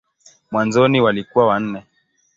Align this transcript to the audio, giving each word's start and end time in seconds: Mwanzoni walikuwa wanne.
Mwanzoni 0.51 1.01
walikuwa 1.01 1.47
wanne. 1.47 1.83